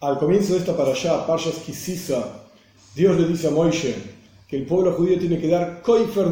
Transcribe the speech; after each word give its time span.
Al 0.00 0.16
comienzo 0.16 0.52
de 0.52 0.60
esta 0.60 0.76
para 0.76 0.92
allá, 0.92 1.26
Parshas 1.26 1.56
Kisisa, 1.56 2.44
Dios 2.94 3.18
le 3.18 3.26
dice 3.26 3.48
a 3.48 3.50
Moishe 3.50 3.96
que 4.46 4.56
el 4.56 4.64
pueblo 4.64 4.92
judío 4.92 5.18
tiene 5.18 5.40
que 5.40 5.48
dar 5.48 5.82
koifer 5.82 6.28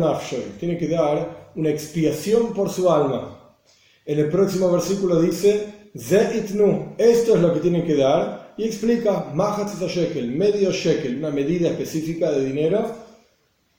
tiene 0.61 0.79
que 0.79 0.87
dar 0.87 1.51
una 1.57 1.71
expiación 1.71 2.55
por 2.55 2.71
su 2.71 2.89
alma. 2.89 3.57
En 4.04 4.21
el 4.21 4.29
próximo 4.29 4.71
versículo 4.71 5.21
dice, 5.21 5.67
Zeitnu, 5.99 6.94
esto 6.97 7.35
es 7.35 7.43
lo 7.43 7.53
que 7.53 7.58
tienen 7.58 7.85
que 7.85 7.97
dar, 7.97 8.54
y 8.57 8.63
explica, 8.67 9.33
Mahatz 9.35 9.80
shekel, 9.80 10.30
medio 10.30 10.71
shekel, 10.71 11.17
una 11.17 11.30
medida 11.30 11.71
específica 11.71 12.30
de 12.30 12.44
dinero, 12.44 12.89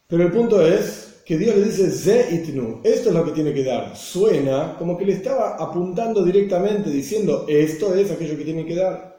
pero 0.05 0.23
el 0.23 0.33
punto 0.33 0.61
es 0.67 1.21
que 1.25 1.37
Dios 1.37 1.55
le 1.55 1.63
dice 1.63 1.89
Zeitnu, 1.89 2.81
esto 2.83 3.07
es 3.07 3.15
lo 3.15 3.23
que 3.23 3.31
tiene 3.31 3.53
que 3.53 3.63
dar. 3.63 3.95
Suena 3.95 4.75
como 4.77 4.97
que 4.97 5.05
le 5.05 5.13
estaba 5.13 5.55
apuntando 5.55 6.25
directamente, 6.25 6.89
diciendo, 6.89 7.45
esto 7.47 7.95
es 7.95 8.11
aquello 8.11 8.37
que 8.37 8.43
tiene 8.43 8.65
que 8.65 8.75
dar. 8.75 9.16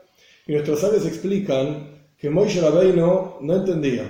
Y 0.49 0.53
nuestros 0.53 0.81
sabios 0.81 1.05
explican 1.05 1.91
que 2.17 2.31
Moisés 2.31 2.63
Rabbeinu 2.63 3.35
no 3.43 3.55
entendía. 3.55 4.05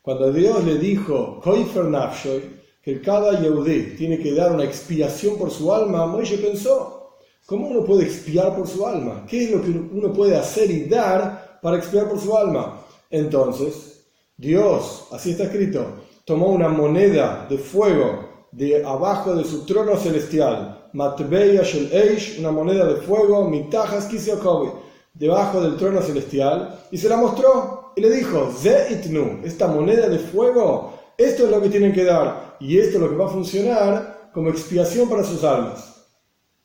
Cuando 0.00 0.32
Dios 0.32 0.64
le 0.64 0.78
dijo, 0.78 1.38
que 2.82 3.02
cada 3.02 3.38
Yehudí 3.38 3.94
tiene 3.98 4.18
que 4.18 4.32
dar 4.32 4.52
una 4.52 4.64
expiación 4.64 5.36
por 5.36 5.50
su 5.50 5.70
alma, 5.70 6.06
Moisés 6.06 6.40
pensó, 6.40 7.18
¿cómo 7.44 7.68
uno 7.68 7.84
puede 7.84 8.04
expiar 8.04 8.56
por 8.56 8.66
su 8.66 8.86
alma? 8.86 9.26
¿Qué 9.28 9.44
es 9.44 9.50
lo 9.50 9.60
que 9.60 9.68
uno 9.68 10.10
puede 10.14 10.34
hacer 10.34 10.70
y 10.70 10.86
dar 10.86 11.60
para 11.60 11.76
expiar 11.76 12.08
por 12.08 12.18
su 12.18 12.34
alma? 12.34 12.82
Entonces, 13.10 14.06
Dios, 14.34 15.08
así 15.12 15.32
está 15.32 15.44
escrito, 15.44 15.84
tomó 16.24 16.46
una 16.46 16.68
moneda 16.68 17.46
de 17.50 17.58
fuego 17.58 18.46
de 18.50 18.82
abajo 18.82 19.36
de 19.36 19.44
su 19.44 19.66
trono 19.66 19.98
celestial, 19.98 20.88
Matbeya 20.94 21.62
Shel 21.62 21.92
Eish, 21.92 22.38
una 22.38 22.50
moneda 22.50 22.86
de 22.86 22.96
fuego, 23.02 23.46
Mitajas 23.46 24.06
Kisiokovi, 24.06 24.70
debajo 25.14 25.60
del 25.60 25.76
trono 25.76 26.00
celestial 26.02 26.80
y 26.90 26.98
se 26.98 27.08
la 27.08 27.16
mostró 27.16 27.92
y 27.96 28.00
le 28.00 28.10
dijo, 28.10 28.50
Zeitnu, 28.50 29.40
esta 29.44 29.66
moneda 29.68 30.08
de 30.08 30.18
fuego, 30.18 30.98
esto 31.18 31.44
es 31.44 31.50
lo 31.50 31.60
que 31.60 31.68
tienen 31.68 31.92
que 31.92 32.04
dar 32.04 32.56
y 32.60 32.78
esto 32.78 32.96
es 32.96 33.02
lo 33.02 33.10
que 33.10 33.16
va 33.16 33.26
a 33.26 33.32
funcionar 33.32 34.30
como 34.32 34.48
expiación 34.48 35.08
para 35.08 35.24
sus 35.24 35.44
almas. 35.44 36.06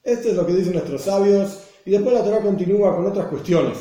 Esto 0.04 0.30
es 0.30 0.36
lo 0.36 0.46
que 0.46 0.54
dicen 0.54 0.74
nuestros 0.74 1.02
sabios 1.02 1.64
y 1.86 1.92
después 1.92 2.14
la 2.14 2.24
Torah 2.24 2.42
continúa 2.42 2.96
con 2.96 3.06
otras 3.06 3.28
cuestiones. 3.28 3.78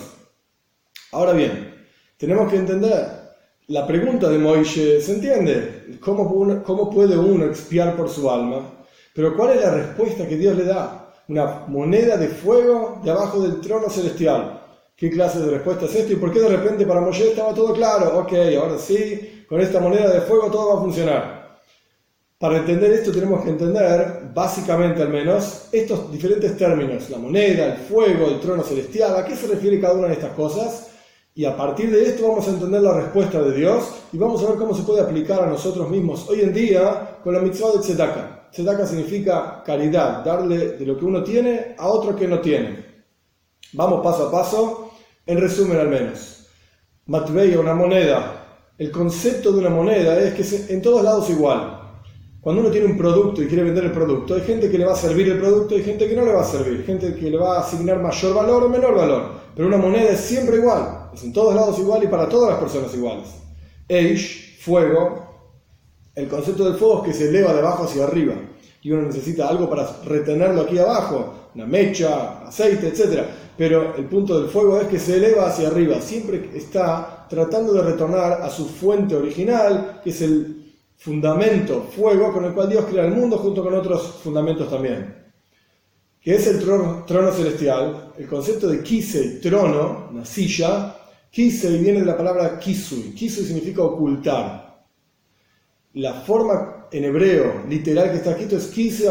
Ahora 1.13 1.33
bien, 1.33 1.75
tenemos 2.17 2.51
que 2.51 2.57
entender, 2.57 3.27
la 3.69 3.87
pregunta 3.87 4.29
de 4.29 4.39
Moisés, 4.39 5.07
¿se 5.07 5.15
entiende? 5.15 5.99
¿Cómo, 6.01 6.63
¿Cómo 6.63 6.91
puede 6.91 7.17
uno 7.17 7.45
expiar 7.47 7.97
por 7.97 8.09
su 8.09 8.31
alma? 8.31 8.85
Pero 9.15 9.37
¿cuál 9.37 9.57
es 9.57 9.63
la 9.63 9.75
respuesta 9.75 10.27
que 10.27 10.37
Dios 10.37 10.57
le 10.57 10.65
da? 10.65 11.06
Una 11.29 11.65
moneda 11.67 12.17
de 12.17 12.29
fuego 12.29 13.01
de 13.03 13.11
abajo 13.11 13.41
del 13.41 13.61
trono 13.61 13.89
celestial. 13.91 14.63
¿Qué 14.97 15.11
clase 15.11 15.41
de 15.41 15.51
respuesta 15.51 15.87
es 15.87 15.95
esto? 15.95 16.13
¿Y 16.13 16.17
por 16.17 16.33
qué 16.33 16.41
de 16.41 16.49
repente 16.49 16.87
para 16.87 17.01
Moshe 17.01 17.31
estaba 17.31 17.53
todo 17.53 17.75
claro? 17.75 18.19
Ok, 18.21 18.33
ahora 18.59 18.79
sí, 18.79 19.45
con 19.49 19.61
esta 19.61 19.81
moneda 19.81 20.11
de 20.11 20.23
fuego 20.23 20.51
todo 20.51 20.75
va 20.75 20.81
a 20.81 20.83
funcionar. 20.83 21.61
Para 22.39 22.59
entender 22.59 22.93
esto 22.93 23.13
tenemos 23.13 23.43
que 23.43 23.51
entender, 23.51 24.31
básicamente 24.35 25.03
al 25.03 25.09
menos, 25.09 25.69
estos 25.73 26.11
diferentes 26.13 26.57
términos, 26.57 27.09
la 27.11 27.19
moneda, 27.19 27.67
el 27.67 27.79
fuego, 27.79 28.27
el 28.29 28.41
trono 28.41 28.63
celestial, 28.63 29.17
a 29.17 29.25
qué 29.25 29.35
se 29.35 29.47
refiere 29.47 29.81
cada 29.81 29.95
una 29.95 30.09
de 30.09 30.15
estas 30.15 30.33
cosas. 30.33 30.91
Y 31.35 31.45
a 31.45 31.57
partir 31.57 31.91
de 31.91 32.03
esto 32.03 32.29
vamos 32.29 32.47
a 32.47 32.51
entender 32.51 32.81
la 32.81 32.95
respuesta 32.95 33.43
de 33.43 33.55
Dios 33.55 33.91
y 34.13 34.19
vamos 34.19 34.43
a 34.43 34.49
ver 34.49 34.57
cómo 34.57 34.75
se 34.75 34.83
puede 34.83 35.03
aplicar 35.03 35.43
a 35.43 35.47
nosotros 35.47 35.91
mismos 35.91 36.29
hoy 36.29 36.41
en 36.41 36.53
día 36.53 37.19
con 37.23 37.35
la 37.35 37.41
mitzvah 37.41 37.73
de 37.73 37.79
Tzedakah. 37.81 38.36
Tzedaka 38.57 38.87
significa 38.87 39.63
caridad, 39.63 40.25
darle 40.25 40.79
de 40.79 40.87
lo 40.87 40.97
que 40.97 41.05
uno 41.05 41.23
tiene 41.23 41.75
a 41.77 41.89
otro 41.89 42.17
que 42.17 42.27
no 42.27 42.41
tiene. 42.41 42.87
Vamos 43.75 44.03
paso 44.03 44.29
a 44.29 44.31
paso, 44.31 44.93
en 45.27 45.39
resumen 45.39 45.77
al 45.79 45.89
menos. 45.89 46.47
Matveya, 47.05 47.61
una 47.61 47.75
moneda. 47.75 48.63
El 48.79 48.91
concepto 48.91 49.53
de 49.53 49.59
una 49.59 49.69
moneda 49.69 50.19
es 50.19 50.33
que 50.33 50.73
en 50.73 50.81
todos 50.81 51.05
lados 51.05 51.29
igual. 51.29 51.83
Cuando 52.41 52.63
uno 52.63 52.71
tiene 52.71 52.87
un 52.87 52.97
producto 52.97 53.43
y 53.43 53.47
quiere 53.47 53.65
vender 53.65 53.85
el 53.85 53.93
producto, 53.93 54.37
hay 54.37 54.41
gente 54.41 54.71
que 54.71 54.79
le 54.79 54.87
va 54.87 54.95
a 54.95 54.97
servir 54.97 55.29
el 55.29 55.39
producto 55.39 55.77
y 55.77 55.83
gente 55.83 56.09
que 56.09 56.17
no 56.17 56.25
le 56.25 56.33
va 56.33 56.41
a 56.41 56.45
servir, 56.45 56.83
gente 56.87 57.15
que 57.15 57.31
le 57.31 57.37
va 57.37 57.59
a 57.59 57.61
asignar 57.61 58.01
mayor 58.01 58.35
valor 58.35 58.63
o 58.63 58.69
menor 58.71 58.95
valor. 58.95 59.33
Pero 59.55 59.69
una 59.69 59.77
moneda 59.77 60.13
es 60.13 60.21
siempre 60.21 60.57
igual, 60.57 61.11
es 61.13 61.23
en 61.25 61.35
todos 61.35 61.55
lados 61.55 61.79
igual 61.79 62.03
y 62.05 62.07
para 62.07 62.27
todas 62.27 62.53
las 62.53 62.59
personas 62.59 62.95
iguales. 62.95 63.29
Eish, 63.87 64.59
fuego, 64.61 65.26
el 66.17 66.29
concepto 66.29 66.65
del 66.65 66.79
fuego 66.79 67.03
es 67.03 67.09
que 67.09 67.19
se 67.19 67.29
eleva 67.29 67.53
de 67.53 67.61
abajo 67.61 67.85
hacia 67.85 68.05
arriba. 68.05 68.35
Y 68.81 68.91
uno 68.91 69.03
necesita 69.03 69.49
algo 69.49 69.69
para 69.69 69.87
retenerlo 70.05 70.63
aquí 70.63 70.79
abajo, 70.79 71.51
una 71.55 71.67
mecha, 71.67 72.41
aceite, 72.47 72.89
etc. 72.89 73.23
Pero 73.57 73.95
el 73.97 74.07
punto 74.07 74.41
del 74.41 74.49
fuego 74.49 74.81
es 74.81 74.89
que 74.89 74.99
se 74.99 75.17
eleva 75.17 75.49
hacia 75.49 75.69
arriba, 75.69 76.01
siempre 76.01 76.51
está 76.55 77.27
tratando 77.29 77.73
de 77.75 77.83
retornar 77.83 78.41
a 78.43 78.49
su 78.49 78.65
fuente 78.65 79.15
original, 79.15 80.01
que 80.03 80.11
es 80.11 80.23
el 80.23 80.75
fundamento, 80.97 81.87
fuego, 81.95 82.33
con 82.33 82.45
el 82.45 82.53
cual 82.53 82.71
Dios 82.71 82.87
crea 82.87 83.05
el 83.05 83.13
mundo 83.13 83.37
junto 83.37 83.63
con 83.63 83.75
otros 83.75 84.21
fundamentos 84.23 84.71
también. 84.71 85.15
Que 86.21 86.35
es 86.37 86.47
el 86.47 86.59
trono, 86.61 87.33
celestial, 87.33 88.13
el 88.17 88.27
concepto 88.27 88.69
de 88.69 88.83
kisei, 88.83 89.39
trono, 89.41 90.09
una 90.11 90.25
silla, 90.25 90.97
kisei 91.31 91.79
viene 91.79 92.01
de 92.01 92.07
la 92.07 92.17
palabra 92.17 92.59
kisui, 92.59 93.13
kisui 93.15 93.45
significa 93.45 93.83
ocultar 93.83 94.66
la 95.97 96.13
forma 96.13 96.89
en 96.93 97.05
hebreo 97.05 97.63
literal 97.71 98.11
que 98.11 98.19
está 98.19 98.33
escrito 98.33 98.57
es 98.57 98.67
Kise 98.67 99.11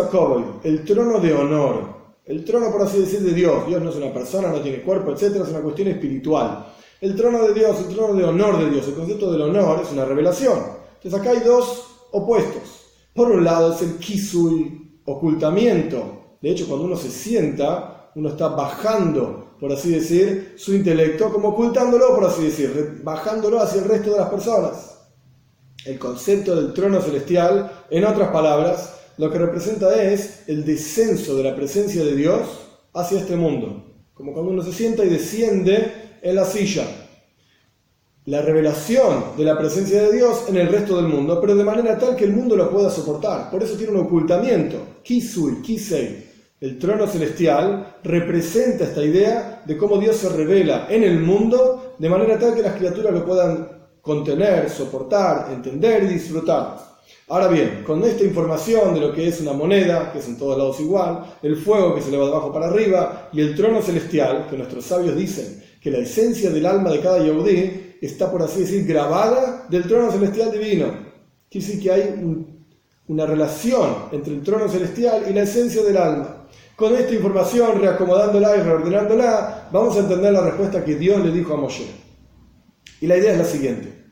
el 0.63 0.83
trono 0.85 1.19
de 1.19 1.33
honor. 1.33 1.95
El 2.25 2.45
trono, 2.45 2.71
por 2.71 2.83
así 2.83 2.99
decir, 2.99 3.21
de 3.21 3.33
Dios. 3.33 3.65
Dios 3.67 3.81
no 3.81 3.89
es 3.89 3.95
una 3.95 4.13
persona, 4.13 4.49
no 4.49 4.61
tiene 4.61 4.83
cuerpo, 4.83 5.11
etc. 5.11 5.35
Es 5.41 5.49
una 5.49 5.61
cuestión 5.61 5.87
espiritual. 5.87 6.67
El 7.01 7.15
trono 7.15 7.47
de 7.47 7.53
Dios, 7.55 7.79
el 7.79 7.95
trono 7.95 8.13
de 8.13 8.23
honor 8.23 8.59
de 8.59 8.69
Dios. 8.69 8.87
El 8.87 8.93
concepto 8.93 9.31
del 9.31 9.41
honor 9.41 9.81
es 9.83 9.91
una 9.91 10.05
revelación. 10.05 10.59
Entonces 10.97 11.19
acá 11.19 11.31
hay 11.31 11.39
dos 11.39 12.07
opuestos. 12.11 12.85
Por 13.15 13.31
un 13.31 13.43
lado 13.43 13.73
es 13.73 13.81
el 13.81 13.97
Kisui, 13.97 14.99
ocultamiento. 15.05 16.37
De 16.39 16.51
hecho, 16.51 16.67
cuando 16.67 16.85
uno 16.85 16.97
se 16.97 17.09
sienta, 17.09 18.11
uno 18.13 18.29
está 18.29 18.49
bajando, 18.49 19.55
por 19.59 19.71
así 19.71 19.89
decir, 19.89 20.53
su 20.57 20.75
intelecto, 20.75 21.33
como 21.33 21.49
ocultándolo, 21.49 22.13
por 22.13 22.25
así 22.25 22.43
decir, 22.43 23.01
bajándolo 23.03 23.59
hacia 23.59 23.81
el 23.81 23.89
resto 23.89 24.11
de 24.11 24.19
las 24.19 24.29
personas 24.29 24.94
el 25.85 25.99
concepto 25.99 26.55
del 26.55 26.73
trono 26.73 27.01
celestial, 27.01 27.71
en 27.89 28.05
otras 28.05 28.29
palabras, 28.29 28.95
lo 29.17 29.31
que 29.31 29.37
representa 29.37 30.01
es 30.01 30.43
el 30.47 30.65
descenso 30.65 31.37
de 31.37 31.43
la 31.43 31.55
presencia 31.55 32.03
de 32.03 32.15
Dios 32.15 32.41
hacia 32.93 33.19
este 33.19 33.35
mundo, 33.35 33.83
como 34.13 34.33
cuando 34.33 34.51
uno 34.51 34.63
se 34.63 34.73
sienta 34.73 35.05
y 35.05 35.09
desciende 35.09 36.19
en 36.21 36.35
la 36.35 36.45
silla. 36.45 36.85
La 38.25 38.41
revelación 38.41 39.37
de 39.37 39.43
la 39.43 39.57
presencia 39.57 40.01
de 40.01 40.13
Dios 40.13 40.45
en 40.49 40.57
el 40.57 40.67
resto 40.67 40.95
del 40.95 41.05
mundo, 41.05 41.39
pero 41.39 41.55
de 41.55 41.63
manera 41.63 41.97
tal 41.99 42.15
que 42.15 42.25
el 42.25 42.33
mundo 42.33 42.55
lo 42.55 42.71
pueda 42.71 42.89
soportar. 42.89 43.51
Por 43.51 43.61
eso 43.61 43.75
tiene 43.75 43.93
un 43.93 44.05
ocultamiento. 44.05 44.77
Kisui, 45.03 45.61
Kisei, 45.61 46.25
el 46.59 46.79
trono 46.79 47.05
celestial, 47.05 47.97
representa 48.03 48.85
esta 48.85 49.05
idea 49.05 49.61
de 49.63 49.77
cómo 49.77 49.99
Dios 49.99 50.15
se 50.15 50.29
revela 50.29 50.87
en 50.89 51.03
el 51.03 51.19
mundo 51.19 51.95
de 51.99 52.09
manera 52.09 52.39
tal 52.39 52.55
que 52.55 52.63
las 52.63 52.75
criaturas 52.75 53.13
lo 53.13 53.23
puedan 53.23 53.74
contener, 54.05 54.69
soportar, 54.69 55.51
entender 55.51 56.03
y 56.03 56.07
disfrutar. 56.13 56.77
Ahora 57.27 57.47
bien, 57.47 57.83
con 57.83 58.03
esta 58.03 58.23
información 58.23 58.93
de 58.93 59.01
lo 59.01 59.11
que 59.11 59.27
es 59.27 59.41
una 59.41 59.53
moneda, 59.53 60.11
que 60.13 60.19
es 60.19 60.27
en 60.27 60.37
todos 60.37 60.55
lados 60.55 60.79
igual, 60.79 61.25
el 61.41 61.55
fuego 61.55 61.95
que 61.95 62.01
se 62.01 62.09
eleva 62.09 62.25
de 62.25 62.31
abajo 62.31 62.53
para 62.53 62.67
arriba 62.67 63.29
y 63.33 63.41
el 63.41 63.55
trono 63.55 63.81
celestial, 63.81 64.45
que 64.47 64.57
nuestros 64.57 64.85
sabios 64.85 65.15
dicen 65.15 65.63
que 65.81 65.89
la 65.89 65.97
esencia 65.97 66.51
del 66.51 66.67
alma 66.67 66.91
de 66.91 66.99
cada 66.99 67.17
Yehudi 67.17 67.97
está, 67.99 68.31
por 68.31 68.43
así 68.43 68.59
decir, 68.59 68.85
grabada 68.85 69.65
del 69.69 69.87
trono 69.87 70.11
celestial 70.11 70.51
divino. 70.51 70.85
Quiere 71.49 71.65
decir 71.65 71.81
que 71.81 71.91
hay 71.91 72.45
una 73.07 73.25
relación 73.25 73.89
entre 74.11 74.35
el 74.35 74.43
trono 74.43 74.69
celestial 74.69 75.23
y 75.27 75.33
la 75.33 75.43
esencia 75.43 75.81
del 75.81 75.97
alma. 75.97 76.47
Con 76.75 76.95
esta 76.95 77.11
información, 77.11 77.81
reacomodándola 77.81 78.55
y 78.55 78.61
reordenándola, 78.61 79.69
vamos 79.71 79.95
a 79.95 80.01
entender 80.01 80.31
la 80.31 80.41
respuesta 80.41 80.85
que 80.85 80.93
Dios 80.93 81.25
le 81.25 81.31
dijo 81.31 81.55
a 81.55 81.57
Moshe. 81.57 82.05
Y 83.01 83.07
la 83.07 83.17
idea 83.17 83.33
es 83.33 83.37
la 83.37 83.45
siguiente. 83.45 84.04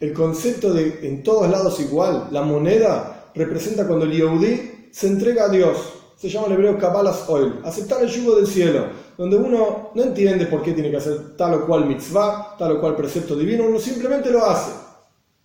El 0.00 0.12
concepto 0.12 0.72
de 0.72 1.00
en 1.02 1.24
todos 1.24 1.50
lados 1.50 1.80
igual, 1.80 2.28
la 2.30 2.42
moneda, 2.42 3.30
representa 3.34 3.84
cuando 3.84 4.04
el 4.04 4.12
Yehudi 4.12 4.90
se 4.92 5.08
entrega 5.08 5.46
a 5.46 5.48
Dios. 5.48 5.76
Se 6.16 6.28
llama 6.28 6.46
en 6.46 6.52
hebreo 6.52 6.78
Kabbalas 6.78 7.24
Oil, 7.28 7.54
aceptar 7.64 8.02
el 8.02 8.08
yugo 8.08 8.36
del 8.36 8.46
cielo, 8.46 8.86
donde 9.16 9.36
uno 9.36 9.90
no 9.94 10.02
entiende 10.02 10.46
por 10.46 10.62
qué 10.62 10.72
tiene 10.72 10.92
que 10.92 10.98
hacer 10.98 11.36
tal 11.36 11.54
o 11.54 11.66
cual 11.66 11.86
mitzvah, 11.86 12.56
tal 12.56 12.72
o 12.72 12.80
cual 12.80 12.94
precepto 12.94 13.34
divino, 13.34 13.64
uno 13.66 13.80
simplemente 13.80 14.30
lo 14.30 14.44
hace. 14.44 14.70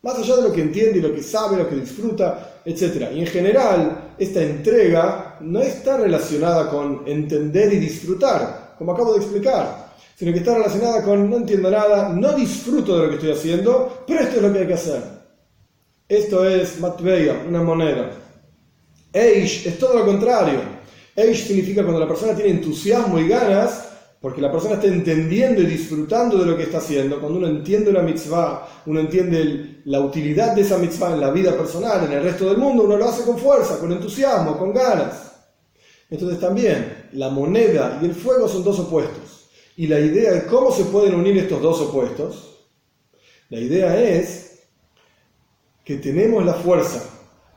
Más 0.04 0.20
allá 0.20 0.36
de 0.36 0.44
lo 0.44 0.52
que 0.52 0.62
entiende 0.62 1.00
y 1.00 1.02
lo 1.02 1.14
que 1.14 1.24
sabe, 1.24 1.58
lo 1.58 1.68
que 1.68 1.76
disfruta, 1.76 2.62
etc. 2.64 3.10
Y 3.12 3.22
en 3.22 3.28
general, 3.28 4.14
esta 4.20 4.44
entrega 4.44 5.38
no 5.42 5.62
está 5.62 5.98
relacionada 5.98 6.70
con 6.70 7.04
entender 7.08 7.74
y 7.74 7.78
disfrutar, 7.78 8.76
como 8.78 8.92
acabo 8.92 9.14
de 9.14 9.20
explicar 9.20 9.83
sino 10.24 10.32
que 10.32 10.40
está 10.40 10.54
relacionada 10.54 11.04
con 11.04 11.30
no 11.30 11.36
entiendo 11.36 11.70
nada, 11.70 12.08
no 12.08 12.32
disfruto 12.32 12.96
de 12.96 13.04
lo 13.04 13.10
que 13.10 13.16
estoy 13.16 13.32
haciendo, 13.32 14.06
pero 14.08 14.22
esto 14.22 14.38
es 14.38 14.42
lo 14.42 14.54
que 14.54 14.60
hay 14.60 14.68
que 14.68 14.74
hacer. 14.74 15.02
Esto 16.08 16.48
es 16.48 16.80
matveya, 16.80 17.44
una 17.46 17.62
moneda. 17.62 18.10
Eish 19.12 19.68
es 19.68 19.78
todo 19.78 19.98
lo 19.98 20.06
contrario. 20.06 20.62
Eish 21.14 21.46
significa 21.46 21.82
cuando 21.82 22.00
la 22.00 22.08
persona 22.08 22.34
tiene 22.34 22.52
entusiasmo 22.52 23.20
y 23.20 23.28
ganas, 23.28 23.90
Porque 24.22 24.40
la 24.40 24.50
persona 24.50 24.76
está 24.76 24.88
entendiendo 24.88 25.62
y 25.62 25.66
disfrutando 25.66 26.38
de 26.38 26.46
lo 26.46 26.56
que 26.56 26.64
está 26.64 26.78
haciendo. 26.78 27.20
Cuando 27.20 27.40
uno 27.40 27.48
entiende 27.48 27.90
una 27.90 28.02
mitzvah, 28.02 28.66
uno 28.86 29.02
entiende 29.02 29.82
la 29.84 30.00
utilidad 30.00 30.56
de 30.56 30.62
esa 30.62 30.78
mitzvah 30.78 31.16
en 31.16 31.20
la 31.20 31.32
vida 31.32 31.52
personal, 31.58 32.06
en 32.06 32.14
el 32.14 32.24
resto 32.24 32.46
del 32.46 32.56
mundo, 32.56 32.84
uno 32.84 32.96
lo 32.96 33.10
hace 33.10 33.26
con 33.26 33.38
fuerza, 33.38 33.78
con 33.78 33.92
entusiasmo, 33.92 34.58
con 34.58 34.74
ganas. 34.74 35.34
Entonces 36.10 36.40
también 36.40 37.10
la 37.12 37.28
moneda 37.28 38.00
y 38.02 38.06
el 38.06 38.16
fuego 38.16 38.48
son 38.48 38.64
dos 38.64 38.80
opuestos. 38.80 39.23
Y 39.76 39.88
la 39.88 40.00
idea 40.00 40.34
de 40.34 40.46
cómo 40.46 40.72
se 40.72 40.86
pueden 40.86 41.16
unir 41.16 41.38
estos 41.38 41.62
dos 41.62 41.82
opuestos, 41.82 42.60
la 43.50 43.60
idea 43.60 44.00
es 44.00 44.64
que 45.84 45.98
tenemos 45.98 46.46
la 46.46 46.54
fuerza, 46.54 47.04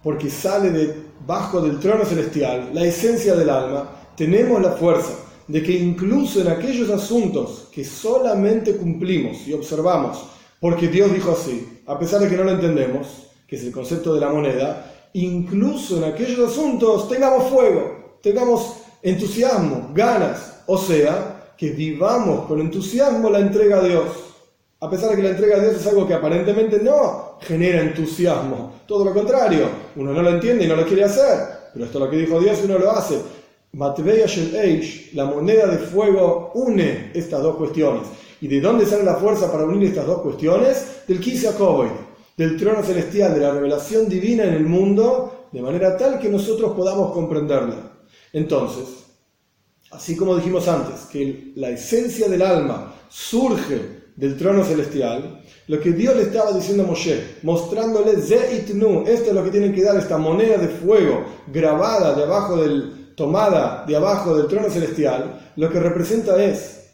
porque 0.03 0.31
sale 0.31 0.71
debajo 0.71 1.61
del 1.61 1.79
trono 1.79 2.05
celestial, 2.05 2.71
la 2.73 2.85
esencia 2.85 3.35
del 3.35 3.51
alma, 3.51 4.13
tenemos 4.17 4.61
la 4.63 4.73
fuerza 4.73 5.13
de 5.47 5.63
que 5.63 5.73
incluso 5.73 6.41
en 6.41 6.49
aquellos 6.49 6.91
asuntos 6.91 7.69
que 7.73 7.85
solamente 7.85 8.77
cumplimos 8.77 9.47
y 9.47 9.53
observamos, 9.53 10.25
porque 10.61 10.89
Dios 10.89 11.13
dijo 11.13 11.33
así, 11.33 11.81
a 11.87 11.99
pesar 11.99 12.21
de 12.21 12.29
que 12.29 12.37
no 12.37 12.45
lo 12.45 12.53
entendemos, 12.53 13.29
que 13.47 13.57
es 13.57 13.63
el 13.63 13.73
concepto 13.73 14.15
de 14.15 14.21
la 14.21 14.31
moneda, 14.31 15.09
incluso 15.13 15.99
en 15.99 16.05
aquellos 16.13 16.51
asuntos 16.51 17.09
tengamos 17.09 17.51
fuego, 17.51 18.19
tengamos 18.23 18.79
entusiasmo, 19.03 19.91
ganas, 19.95 20.63
o 20.67 20.77
sea, 20.79 21.36
que 21.57 21.71
vivamos 21.71 22.47
con 22.47 22.61
entusiasmo 22.61 23.31
la 23.31 23.41
entrega 23.41 23.79
a 23.79 23.85
Dios. 23.85 24.05
A 24.81 24.91
pesar 24.91 25.11
de 25.11 25.17
que 25.17 25.23
la 25.23 25.31
entrega 25.31 25.57
a 25.57 25.61
Dios 25.61 25.77
es 25.77 25.87
algo 25.87 26.07
que 26.07 26.15
aparentemente 26.15 26.79
no 26.81 27.39
genera 27.41 27.81
entusiasmo, 27.81 28.75
todo 28.87 29.05
lo 29.05 29.15
contrario, 29.15 29.69
uno 29.97 30.13
no 30.13 30.23
lo 30.23 30.31
entiende 30.31 30.65
y 30.65 30.69
no 30.69 30.77
lo 30.77 30.87
quiere 30.87 31.05
hacer, 31.05 31.39
pero 31.73 31.87
esto 31.87 31.99
es 31.99 32.05
lo 32.05 32.11
que 32.11 32.19
dijo 32.19 32.41
Dios 32.41 32.59
y 32.61 32.67
uno 32.67 32.79
lo 32.79 32.91
hace. 32.91 33.21
Matveya 33.73 34.27
Shel 34.27 34.83
la 35.15 35.25
moneda 35.27 35.67
de 35.67 35.79
fuego, 35.79 36.53
une 36.55 37.11
estas 37.15 37.43
dos 37.43 37.57
cuestiones. 37.57 38.03
¿Y 38.41 38.49
de 38.49 38.61
dónde 38.61 38.87
sale 38.87 39.03
la 39.03 39.17
fuerza 39.17 39.51
para 39.51 39.65
unir 39.65 39.89
estas 39.89 40.07
dos 40.07 40.21
cuestiones? 40.21 41.05
Del 41.07 41.21
Kisakoboy, 41.21 41.89
del 42.37 42.59
trono 42.59 42.83
celestial, 42.83 43.35
de 43.35 43.41
la 43.41 43.53
revelación 43.53 44.09
divina 44.09 44.45
en 44.45 44.55
el 44.55 44.65
mundo, 44.65 45.49
de 45.53 45.63
manera 45.63 45.97
tal 45.97 46.19
que 46.19 46.29
nosotros 46.29 46.73
podamos 46.73 47.13
comprenderla. 47.13 47.93
Entonces, 48.33 49.06
así 49.91 50.17
como 50.17 50.37
dijimos 50.37 50.69
antes, 50.69 51.03
que 51.11 51.53
la 51.57 51.71
esencia 51.71 52.29
del 52.29 52.43
alma 52.43 52.95
surge 53.09 54.07
del 54.17 54.37
trono 54.37 54.65
celestial, 54.65 55.43
lo 55.69 55.81
que 55.81 55.93
Dios 55.93 56.17
le 56.17 56.23
estaba 56.23 56.53
diciendo 56.53 56.85
a 56.85 56.87
Moshe, 56.87 57.39
mostrándole 57.43 58.17
Zeitnu, 58.21 59.05
esto 59.07 59.31
es 59.31 59.35
lo 59.35 59.45
que 59.45 59.51
tienen 59.51 59.75
que 59.75 59.83
dar, 59.83 59.97
esta 59.97 60.17
moneda 60.19 60.57
de 60.57 60.69
fuego 60.69 61.25
grabada 61.49 62.15
debajo 62.15 62.57
del 62.57 63.15
tomada 63.17 63.85
de 63.87 63.97
abajo 63.97 64.37
del 64.37 64.47
trono 64.47 64.71
celestial, 64.71 65.53
lo 65.57 65.71
que 65.71 65.81
representa 65.81 66.43
es 66.43 66.91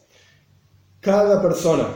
cada 1.01 1.43
persona, 1.43 1.89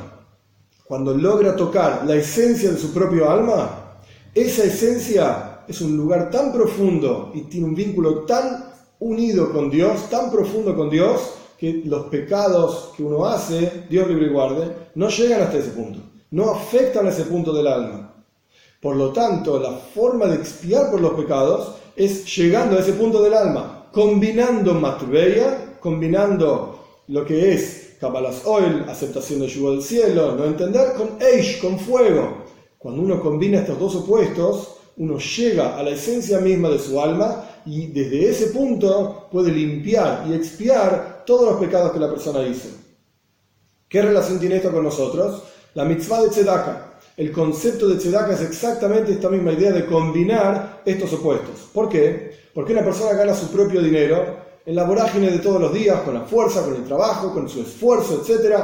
cuando 0.85 1.15
logra 1.15 1.55
tocar 1.55 2.05
la 2.05 2.17
esencia 2.17 2.71
de 2.71 2.79
su 2.79 2.93
propio 2.93 3.31
alma, 3.31 4.01
esa 4.35 4.65
esencia 4.65 5.61
es 5.67 5.81
un 5.81 5.97
lugar 5.97 6.31
tan 6.31 6.53
profundo 6.53 7.31
y 7.35 7.43
tiene 7.43 7.67
un 7.67 7.75
vínculo 7.75 8.25
tan 8.25 8.66
unido 9.01 9.53
con 9.53 9.71
Dios, 9.71 10.09
tan 10.11 10.31
profundo 10.31 10.75
con 10.77 10.91
Dios, 10.91 11.35
que 11.59 11.83
los 11.85 12.07
pecados 12.07 12.93
que 12.97 13.03
uno 13.03 13.27
hace, 13.27 13.85
Dios 13.89 14.09
libre 14.09 14.27
y 14.27 14.33
guarde, 14.33 14.73
no 14.95 15.09
llegan 15.09 15.43
hasta 15.43 15.59
ese 15.59 15.71
punto, 15.71 16.01
no 16.31 16.51
afectan 16.51 17.07
a 17.07 17.11
ese 17.11 17.25
punto 17.25 17.53
del 17.53 17.67
alma. 17.67 18.15
Por 18.81 18.97
lo 18.97 19.13
tanto, 19.13 19.59
la 19.59 19.73
forma 19.73 20.27
de 20.27 20.37
expiar 20.37 20.91
por 20.91 21.01
los 21.01 21.15
pecados 21.15 21.77
es 21.97 22.37
llegando 22.37 22.77
a 22.77 22.81
ese 22.81 22.93
punto 22.93 23.23
del 23.23 23.35
alma, 23.35 23.89
combinando 23.93 24.75
Matveya, 24.75 25.79
combinando 25.81 26.79
lo 27.09 27.25
que 27.25 27.55
es 27.55 27.97
Kabbalas 28.01 28.43
Oil, 28.45 28.85
aceptación 28.89 29.41
del 29.41 29.49
yugo 29.49 29.73
del 29.73 29.83
cielo, 29.83 30.35
no 30.37 30.45
entender, 30.45 30.93
con 30.95 31.17
Eish, 31.21 31.61
con 31.61 31.79
fuego. 31.79 32.45
Cuando 32.79 33.01
uno 33.01 33.21
combina 33.21 33.61
estos 33.61 33.79
dos 33.79 33.97
opuestos, 33.97 34.77
uno 34.97 35.19
llega 35.19 35.77
a 35.77 35.83
la 35.83 35.91
esencia 35.91 36.39
misma 36.41 36.71
de 36.71 36.79
su 36.79 37.01
alma 37.01 37.45
y 37.67 37.89
desde 37.89 38.31
ese 38.31 38.47
punto 38.47 39.29
puede 39.31 39.53
limpiar 39.53 40.25
y 40.29 40.35
expiar 40.35 41.25
todos 41.27 41.51
los 41.51 41.61
pecados 41.61 41.93
que 41.93 41.99
la 41.99 42.09
persona 42.09 42.47
hizo. 42.47 42.69
¿Qué 43.89 44.03
relación 44.03 44.39
tiene 44.39 44.57
esto 44.57 44.73
con 44.73 44.85
nosotros? 44.85 45.43
La 45.75 45.85
mitzvah 45.85 46.23
de 46.23 46.31
Tzedaka. 46.31 46.99
El 47.17 47.33
concepto 47.33 47.89
de 47.89 47.97
Tzedaka 47.97 48.35
es 48.35 48.43
exactamente 48.43 49.13
esta 49.13 49.29
misma 49.29 49.53
idea 49.53 49.73
de 49.73 49.87
combinar 49.87 50.83
estos 50.85 51.13
opuestos. 51.13 51.69
¿Por 51.73 51.89
qué? 51.89 52.33
Porque 52.55 52.73
una 52.73 52.85
persona 52.85 53.13
gana 53.13 53.35
su 53.35 53.49
propio 53.49 53.83
dinero 53.83 54.47
en 54.65 54.75
la 54.75 54.85
vorágine 54.85 55.31
de 55.31 55.39
todos 55.39 55.61
los 55.61 55.73
días, 55.73 56.01
con 56.01 56.15
la 56.15 56.23
fuerza, 56.23 56.63
con 56.63 56.75
el 56.75 56.85
trabajo, 56.85 57.33
con 57.33 57.49
su 57.49 57.61
esfuerzo, 57.61 58.23
etc. 58.23 58.57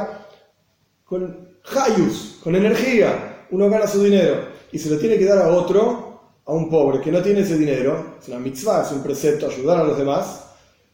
Con 1.05 1.57
hayus, 1.75 2.39
con 2.43 2.55
energía, 2.55 3.45
uno 3.51 3.69
gana 3.69 3.87
su 3.87 4.03
dinero 4.03 4.47
y 4.71 4.79
se 4.79 4.89
lo 4.89 4.97
tiene 4.97 5.17
que 5.17 5.25
dar 5.25 5.37
a 5.37 5.49
otro, 5.49 6.12
a 6.45 6.51
un 6.51 6.69
pobre 6.69 7.01
que 7.01 7.11
no 7.11 7.21
tiene 7.21 7.41
ese 7.41 7.57
dinero, 7.57 8.17
es 8.21 8.27
una 8.27 8.39
mitzvah, 8.39 8.83
es 8.83 8.91
un 8.91 9.03
precepto, 9.03 9.47
ayudar 9.47 9.79
a 9.79 9.83
los 9.83 9.97
demás, 9.97 10.45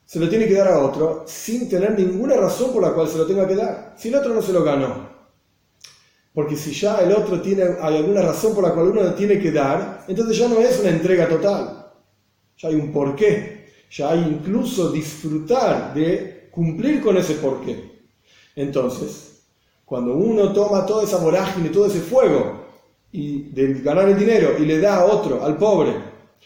se 0.05 0.19
lo 0.19 0.29
tiene 0.29 0.47
que 0.47 0.53
dar 0.53 0.67
a 0.69 0.79
otro 0.79 1.23
sin 1.27 1.69
tener 1.69 1.97
ninguna 1.97 2.35
razón 2.35 2.73
por 2.73 2.81
la 2.81 2.93
cual 2.93 3.07
se 3.07 3.17
lo 3.17 3.25
tenga 3.25 3.47
que 3.47 3.55
dar. 3.55 3.95
Si 3.97 4.09
el 4.09 4.15
otro 4.15 4.33
no 4.33 4.41
se 4.41 4.53
lo 4.53 4.63
ganó. 4.63 5.09
Porque 6.33 6.55
si 6.55 6.71
ya 6.73 6.97
el 6.97 7.11
otro 7.11 7.41
tiene 7.41 7.63
hay 7.81 7.97
alguna 7.97 8.21
razón 8.21 8.53
por 8.55 8.63
la 8.63 8.73
cual 8.73 8.87
uno 8.87 9.03
lo 9.03 9.13
tiene 9.13 9.39
que 9.39 9.51
dar, 9.51 10.05
entonces 10.07 10.37
ya 10.37 10.47
no 10.47 10.59
es 10.59 10.79
una 10.79 10.89
entrega 10.89 11.27
total 11.27 11.79
ya 12.59 12.67
hay 12.67 12.75
un 12.75 12.91
porqué, 12.91 13.67
ya 13.89 14.11
hay 14.11 14.19
incluso 14.19 14.91
disfrutar 14.91 15.93
de 15.93 16.49
cumplir 16.51 17.01
con 17.01 17.15
ese 17.17 17.35
porqué. 17.35 18.09
Entonces, 18.55 19.43
cuando 19.85 20.13
uno 20.13 20.51
toma 20.51 20.85
toda 20.85 21.03
esa 21.05 21.17
vorágine, 21.17 21.69
todo 21.69 21.85
ese 21.85 22.01
fuego 22.01 22.58
y 23.11 23.49
de 23.49 23.73
ganar 23.81 24.09
el 24.09 24.17
dinero 24.17 24.51
y 24.59 24.65
le 24.65 24.79
da 24.79 24.97
a 24.97 25.05
otro, 25.05 25.43
al 25.43 25.57
pobre, 25.57 25.93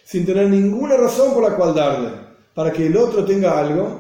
sin 0.04 0.26
tener 0.26 0.50
ninguna 0.50 0.98
razón 0.98 1.34
por 1.34 1.44
la 1.44 1.56
cual 1.56 1.74
darle, 1.74 2.10
para 2.54 2.72
que 2.72 2.88
el 2.88 2.98
otro 2.98 3.26
tenga 3.26 3.60
algo, 3.60 4.00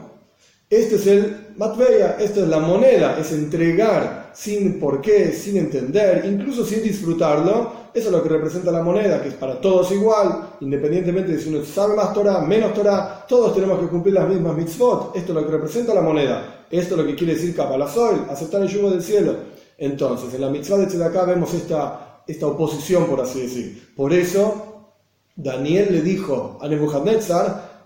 este 0.69 0.95
es 0.95 1.07
el 1.07 1.47
matveya, 1.57 2.17
esta 2.19 2.41
es 2.41 2.47
la 2.47 2.59
moneda, 2.59 3.17
es 3.19 3.31
entregar 3.31 4.31
sin 4.33 4.79
por 4.79 5.01
qué, 5.01 5.31
sin 5.31 5.57
entender, 5.57 6.23
incluso 6.25 6.65
sin 6.65 6.81
disfrutarlo, 6.81 7.83
eso 7.93 8.07
es 8.07 8.11
lo 8.11 8.23
que 8.23 8.29
representa 8.29 8.71
la 8.71 8.81
moneda, 8.81 9.21
que 9.21 9.29
es 9.29 9.35
para 9.35 9.61
todos 9.61 9.91
igual, 9.91 10.55
independientemente 10.61 11.33
de 11.33 11.39
si 11.39 11.49
uno 11.49 11.63
sabe 11.63 11.95
más 11.95 12.11
Torah, 12.11 12.41
menos 12.41 12.73
Torah, 12.73 13.23
todos 13.27 13.53
tenemos 13.53 13.79
que 13.79 13.85
cumplir 13.85 14.15
las 14.15 14.27
mismas 14.27 14.57
mitzvot. 14.57 15.15
Esto 15.15 15.31
es 15.31 15.35
lo 15.35 15.45
que 15.45 15.51
representa 15.51 15.93
la 15.93 16.01
moneda. 16.01 16.65
Esto 16.71 16.95
es 16.95 17.01
lo 17.01 17.05
que 17.05 17.15
quiere 17.15 17.35
decir 17.35 17.55
Kapalazoil, 17.55 18.21
aceptar 18.31 18.63
el 18.63 18.67
yugo 18.67 18.89
del 18.89 19.03
cielo. 19.03 19.35
Entonces, 19.77 20.33
en 20.33 20.41
la 20.41 20.49
mitzvah 20.49 20.77
de 20.77 20.87
Tzedakah 20.87 21.25
vemos 21.25 21.53
esta, 21.53 22.12
esta 22.27 22.47
oposición, 22.47 23.05
por 23.05 23.21
así 23.21 23.41
decir. 23.41 23.93
Por 23.95 24.13
eso, 24.13 24.93
Daniel 25.35 25.89
le 25.91 26.01
dijo 26.01 26.57
a 26.61 26.67
Nebuchadnezzar, 26.67 27.85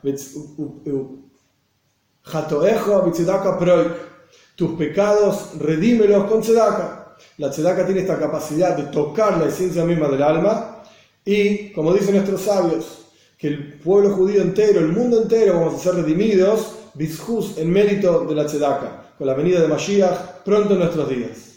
tus 4.56 4.72
pecados 4.72 5.50
redímelos 5.60 6.26
con 6.26 6.42
tzedaka. 6.42 7.16
La 7.38 7.50
tzedaka 7.50 7.86
tiene 7.86 8.02
esta 8.02 8.20
capacidad 8.20 8.76
de 8.76 8.84
tocar 8.84 9.38
la 9.38 9.48
esencia 9.48 9.86
misma 9.86 10.08
del 10.08 10.24
alma 10.24 10.84
y, 11.24 11.72
como 11.72 11.94
dicen 11.94 12.16
nuestros 12.16 12.42
sabios, 12.42 13.06
que 13.38 13.48
el 13.48 13.74
pueblo 13.80 14.16
judío 14.16 14.42
entero, 14.42 14.80
el 14.80 14.92
mundo 14.92 15.22
entero, 15.22 15.54
vamos 15.54 15.76
a 15.76 15.84
ser 15.84 15.96
redimidos, 15.96 16.74
en 17.58 17.72
mérito 17.72 18.26
de 18.26 18.34
la 18.34 18.46
tzedaka, 18.48 19.14
con 19.18 19.28
la 19.28 19.36
venida 19.36 19.62
de 19.62 19.68
Mashiach 19.68 20.44
pronto 20.44 20.74
en 20.74 20.80
nuestros 20.80 21.08
días. 21.10 21.57